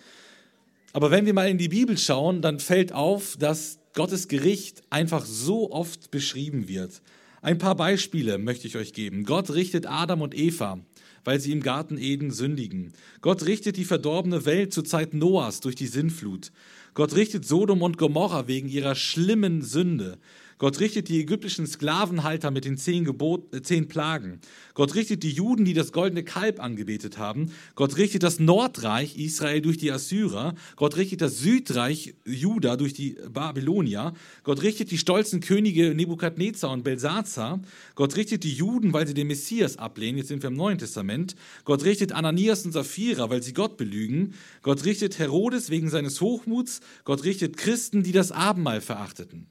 [0.93, 5.25] Aber wenn wir mal in die Bibel schauen, dann fällt auf, dass Gottes Gericht einfach
[5.25, 7.01] so oft beschrieben wird.
[7.41, 9.23] Ein paar Beispiele möchte ich euch geben.
[9.23, 10.79] Gott richtet Adam und Eva,
[11.23, 12.91] weil sie im Garten Eden sündigen.
[13.21, 16.51] Gott richtet die verdorbene Welt zur Zeit Noahs durch die Sinnflut.
[16.93, 20.17] Gott richtet Sodom und Gomorra wegen ihrer schlimmen Sünde.
[20.58, 24.39] Gott richtet die ägyptischen Sklavenhalter mit den zehn, Gebot, äh, zehn Plagen.
[24.74, 27.52] Gott richtet die Juden, die das goldene Kalb angebetet haben.
[27.76, 30.56] Gott richtet das Nordreich Israel durch die Assyrer.
[30.78, 34.13] Gott richtet das Südreich Juda durch die Babylonier.
[34.44, 37.60] Gott richtet die stolzen Könige Nebukadnezar und Belsazar.
[37.96, 40.20] Gott richtet die Juden, weil sie den Messias ablehnen.
[40.20, 41.36] Jetzt sind wir im Neuen Testament.
[41.65, 44.36] Gott richtet Ananias und Sapphira, weil sie Gott belügen.
[44.62, 46.80] Gott richtet Herodes wegen seines Hochmuts.
[47.04, 49.48] Gott richtet Christen, die das Abendmahl verachteten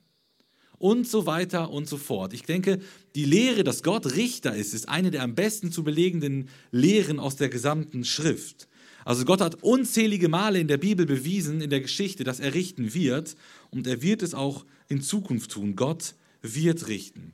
[0.85, 2.35] und so weiter und so fort.
[2.35, 2.79] Ich denke,
[3.15, 7.37] die Lehre, dass Gott Richter ist, ist eine der am besten zu belegenden Lehren aus
[7.37, 8.69] der gesamten Schrift.
[9.07, 12.93] Also Gott hat unzählige Male in der Bibel bewiesen, in der Geschichte, dass er richten
[12.93, 13.35] wird
[13.71, 15.75] und er wird es auch in Zukunft tun.
[15.75, 17.33] Gott wird richten.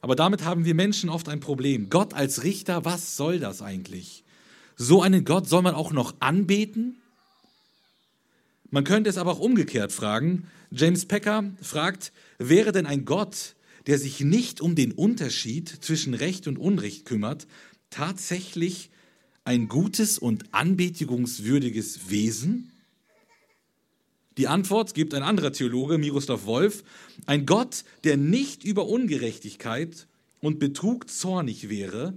[0.00, 1.90] Aber damit haben wir Menschen oft ein Problem.
[1.90, 4.24] Gott als Richter, was soll das eigentlich?
[4.74, 7.01] So einen Gott soll man auch noch anbeten?
[8.72, 10.48] Man könnte es aber auch umgekehrt fragen.
[10.70, 13.54] James Packer fragt, wäre denn ein Gott,
[13.86, 17.46] der sich nicht um den Unterschied zwischen Recht und Unrecht kümmert,
[17.90, 18.88] tatsächlich
[19.44, 22.72] ein gutes und anbetigungswürdiges Wesen?
[24.38, 26.82] Die Antwort gibt ein anderer Theologe, Miroslav Wolf,
[27.26, 30.06] ein Gott, der nicht über Ungerechtigkeit
[30.40, 32.16] und Betrug zornig wäre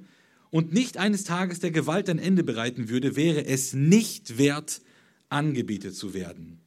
[0.51, 4.79] und nicht eines Tages der Gewalt ein Ende bereiten würde, wäre es nicht wert,
[5.35, 6.59] angebetet zu werden.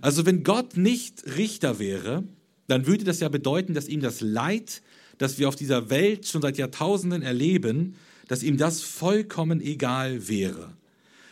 [0.00, 2.24] Also wenn Gott nicht Richter wäre,
[2.66, 4.82] dann würde das ja bedeuten, dass ihm das Leid,
[5.18, 10.72] das wir auf dieser Welt schon seit Jahrtausenden erleben, dass ihm das vollkommen egal wäre.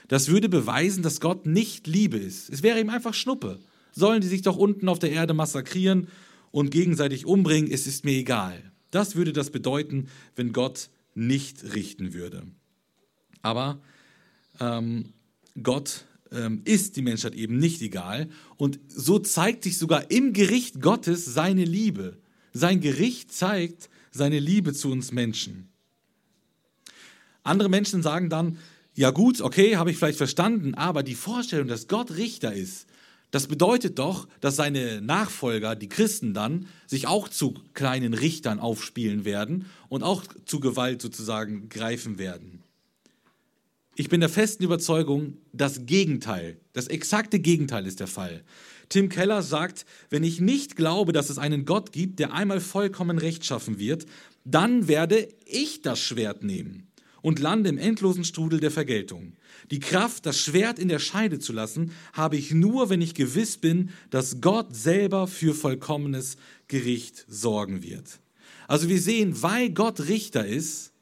[0.08, 2.50] Das würde beweisen, dass Gott nicht Liebe ist.
[2.50, 3.58] Es wäre ihm einfach Schnuppe.
[3.92, 6.08] Sollen die sich doch unten auf der Erde massakrieren
[6.50, 8.72] und gegenseitig umbringen, es ist mir egal.
[8.90, 12.42] Das würde das bedeuten, wenn Gott nicht richten würde.
[13.40, 13.80] Aber
[14.60, 15.14] ähm,
[15.62, 18.28] Gott ähm, ist die Menschheit eben nicht egal.
[18.56, 22.18] Und so zeigt sich sogar im Gericht Gottes seine Liebe.
[22.52, 25.68] Sein Gericht zeigt seine Liebe zu uns Menschen.
[27.42, 28.58] Andere Menschen sagen dann,
[28.94, 32.86] ja gut, okay, habe ich vielleicht verstanden, aber die Vorstellung, dass Gott Richter ist,
[33.32, 39.24] das bedeutet doch, dass seine Nachfolger, die Christen dann, sich auch zu kleinen Richtern aufspielen
[39.24, 42.61] werden und auch zu Gewalt sozusagen greifen werden.
[43.94, 48.42] Ich bin der festen Überzeugung, das Gegenteil, das exakte Gegenteil ist der Fall.
[48.88, 53.18] Tim Keller sagt, wenn ich nicht glaube, dass es einen Gott gibt, der einmal vollkommen
[53.18, 54.06] rechtschaffen wird,
[54.44, 56.88] dann werde ich das Schwert nehmen
[57.20, 59.34] und lande im endlosen Strudel der Vergeltung.
[59.70, 63.58] Die Kraft, das Schwert in der Scheide zu lassen, habe ich nur, wenn ich gewiss
[63.58, 68.20] bin, dass Gott selber für vollkommenes Gericht sorgen wird.
[68.68, 70.92] Also wir sehen, weil Gott Richter ist,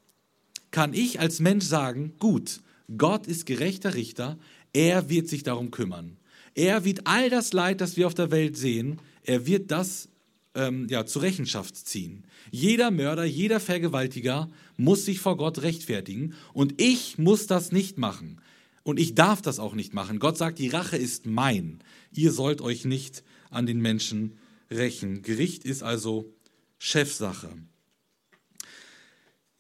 [0.73, 2.61] kann ich als Mensch sagen, gut,
[2.97, 4.39] Gott ist gerechter Richter,
[4.73, 6.17] er wird sich darum kümmern.
[6.55, 10.09] Er wird all das Leid, das wir auf der Welt sehen, er wird das
[10.55, 12.25] ähm, ja, zur Rechenschaft ziehen.
[12.51, 18.41] Jeder Mörder, jeder Vergewaltiger muss sich vor Gott rechtfertigen und ich muss das nicht machen.
[18.83, 20.19] Und ich darf das auch nicht machen.
[20.19, 21.81] Gott sagt, die Rache ist mein.
[22.13, 24.39] Ihr sollt euch nicht an den Menschen
[24.71, 25.23] rächen.
[25.23, 26.33] Gericht ist also
[26.79, 27.51] Chefsache.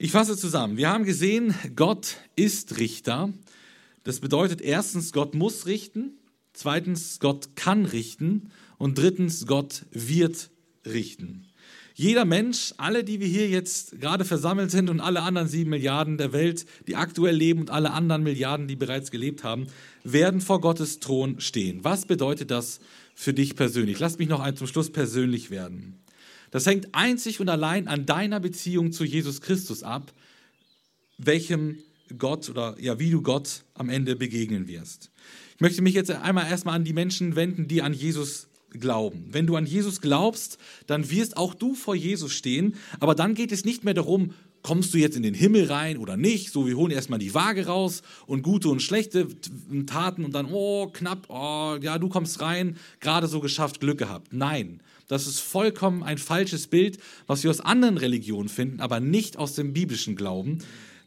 [0.03, 0.79] Ich fasse zusammen.
[0.79, 3.35] Wir haben gesehen, Gott ist Richter.
[4.03, 6.15] Das bedeutet erstens, Gott muss richten.
[6.55, 8.51] Zweitens, Gott kann richten.
[8.79, 10.49] Und drittens, Gott wird
[10.87, 11.49] richten.
[11.95, 16.17] Jeder Mensch, alle, die wir hier jetzt gerade versammelt sind und alle anderen sieben Milliarden
[16.17, 19.67] der Welt, die aktuell leben und alle anderen Milliarden, die bereits gelebt haben,
[20.03, 21.85] werden vor Gottes Thron stehen.
[21.85, 22.81] Was bedeutet das
[23.15, 23.99] für dich persönlich?
[23.99, 26.01] Lass mich noch ein zum Schluss persönlich werden.
[26.51, 30.13] Das hängt einzig und allein an deiner Beziehung zu Jesus Christus ab,
[31.19, 31.79] welchem
[32.19, 35.11] Gott oder ja, wie du Gott am Ende begegnen wirst.
[35.55, 39.27] Ich möchte mich jetzt einmal erstmal an die Menschen wenden, die an Jesus glauben.
[39.31, 43.53] Wenn du an Jesus glaubst, dann wirst auch du vor Jesus stehen, aber dann geht
[43.53, 44.33] es nicht mehr darum,
[44.63, 46.53] kommst du jetzt in den Himmel rein oder nicht?
[46.53, 49.29] So, wir holen erstmal die Waage raus und gute und schlechte
[49.87, 54.33] Taten und dann, oh, knapp, oh, ja, du kommst rein, gerade so geschafft, Glück gehabt.
[54.33, 54.81] Nein,
[55.11, 59.55] das ist vollkommen ein falsches Bild, was wir aus anderen Religionen finden, aber nicht aus
[59.55, 60.59] dem biblischen Glauben.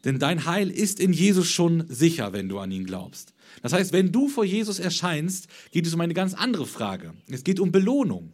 [0.04, 3.32] Denn dein Heil ist in Jesus schon sicher, wenn du an ihn glaubst.
[3.62, 7.14] Das heißt, wenn du vor Jesus erscheinst, geht es um eine ganz andere Frage.
[7.30, 8.32] Es geht um Belohnung.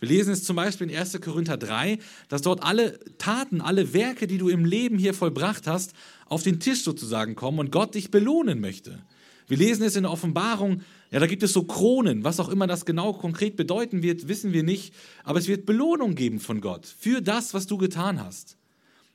[0.00, 1.20] Wir lesen es zum Beispiel in 1.
[1.20, 1.98] Korinther 3,
[2.28, 5.92] dass dort alle Taten, alle Werke, die du im Leben hier vollbracht hast,
[6.24, 9.04] auf den Tisch sozusagen kommen und Gott dich belohnen möchte.
[9.48, 12.66] Wir lesen es in der Offenbarung, ja, da gibt es so Kronen, was auch immer
[12.66, 16.86] das genau konkret bedeuten wird, wissen wir nicht, aber es wird Belohnung geben von Gott
[16.86, 18.56] für das, was du getan hast.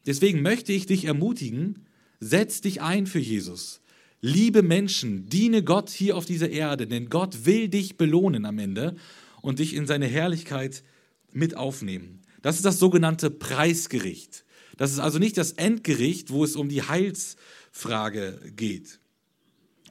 [0.06, 1.86] Deswegen möchte ich dich ermutigen,
[2.20, 3.82] setz dich ein für Jesus.
[4.22, 8.96] Liebe Menschen, diene Gott hier auf dieser Erde, denn Gott will dich belohnen am Ende
[9.42, 10.84] und dich in seine Herrlichkeit
[11.32, 12.22] mit aufnehmen.
[12.42, 14.46] Das ist das sogenannte Preisgericht.
[14.78, 19.00] Das ist also nicht das Endgericht, wo es um die Heilsfrage geht.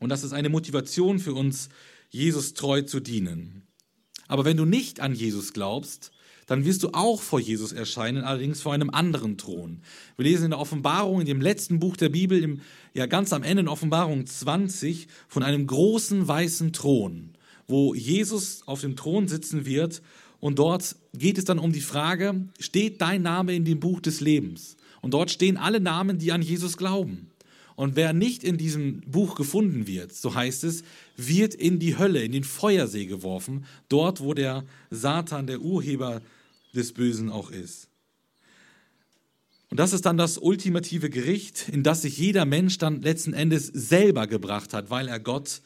[0.01, 1.69] Und das ist eine Motivation für uns,
[2.11, 3.63] Jesus treu zu dienen.
[4.29, 6.13] Aber wenn du nicht an Jesus glaubst,
[6.47, 9.83] dann wirst du auch vor Jesus erscheinen, allerdings vor einem anderen Thron.
[10.17, 12.61] Wir lesen in der Offenbarung, in dem letzten Buch der Bibel, im,
[12.95, 17.31] ja ganz am Ende in Offenbarung 20, von einem großen weißen Thron,
[17.67, 20.03] wo Jesus auf dem Thron sitzen wird.
[20.39, 24.21] Und dort geht es dann um die Frage, steht dein Name in dem Buch des
[24.21, 24.77] Lebens?
[25.03, 27.31] Und dort stehen alle Namen, die an Jesus glauben.
[27.77, 30.83] Und wer nicht in diesem Buch gefunden wird, so heißt es,
[31.17, 36.23] wird in die Hölle, in den Feuersee geworfen, dort wo der Satan, der Urheber
[36.75, 37.89] des Bösen auch ist.
[39.69, 43.67] Und das ist dann das ultimative Gericht, in das sich jeder Mensch dann letzten Endes
[43.67, 45.61] selber gebracht hat, weil er Gott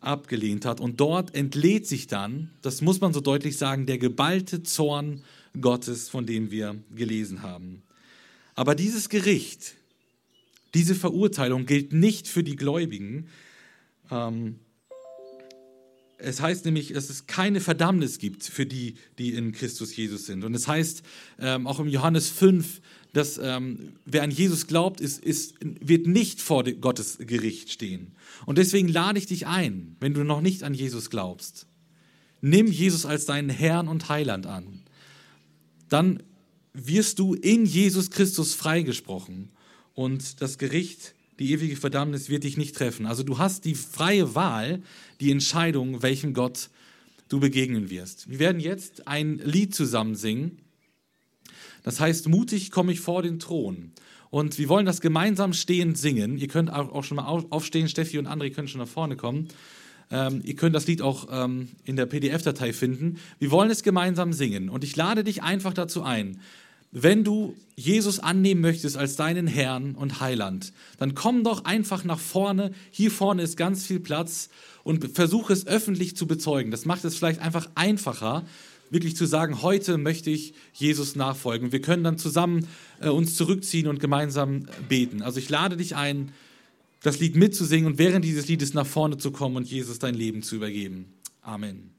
[0.00, 0.80] abgelehnt hat.
[0.80, 5.24] Und dort entlädt sich dann, das muss man so deutlich sagen, der geballte Zorn
[5.60, 7.82] Gottes, von dem wir gelesen haben.
[8.54, 9.74] Aber dieses Gericht,
[10.74, 13.28] diese Verurteilung gilt nicht für die Gläubigen.
[14.10, 14.56] Ähm,
[16.18, 20.42] es heißt nämlich, dass es keine Verdammnis gibt für die, die in Christus Jesus sind.
[20.42, 21.02] Und es heißt
[21.38, 22.80] ähm, auch im Johannes 5,
[23.12, 28.12] dass ähm, wer an Jesus glaubt, ist, ist, wird nicht vor Gottes Gericht stehen.
[28.46, 31.66] Und deswegen lade ich dich ein, wenn du noch nicht an Jesus glaubst,
[32.40, 34.82] nimm Jesus als deinen Herrn und Heiland an.
[35.88, 36.22] Dann
[36.74, 39.50] wirst du in Jesus Christus freigesprochen
[39.98, 43.04] und das Gericht, die ewige Verdammnis wird dich nicht treffen.
[43.04, 44.80] Also du hast die freie Wahl,
[45.18, 46.70] die Entscheidung, welchem Gott
[47.28, 48.30] du begegnen wirst.
[48.30, 50.60] Wir werden jetzt ein Lied zusammen singen.
[51.82, 53.90] Das heißt, mutig komme ich vor den Thron.
[54.30, 56.38] Und wir wollen das gemeinsam stehend singen.
[56.38, 59.48] Ihr könnt auch schon mal aufstehen, Steffi und André können schon nach vorne kommen.
[60.12, 63.18] Ähm, ihr könnt das Lied auch ähm, in der PDF-Datei finden.
[63.40, 64.68] Wir wollen es gemeinsam singen.
[64.68, 66.40] Und ich lade dich einfach dazu ein,
[66.90, 72.18] wenn du Jesus annehmen möchtest als deinen Herrn und Heiland, dann komm doch einfach nach
[72.18, 72.72] vorne.
[72.90, 74.48] Hier vorne ist ganz viel Platz
[74.84, 76.70] und versuche es öffentlich zu bezeugen.
[76.70, 78.44] Das macht es vielleicht einfach einfacher,
[78.90, 81.72] wirklich zu sagen, heute möchte ich Jesus nachfolgen.
[81.72, 82.66] Wir können dann zusammen
[83.00, 85.20] äh, uns zurückziehen und gemeinsam beten.
[85.20, 86.32] Also ich lade dich ein,
[87.02, 90.42] das Lied mitzusingen und während dieses Liedes nach vorne zu kommen und Jesus dein Leben
[90.42, 91.12] zu übergeben.
[91.42, 91.97] Amen.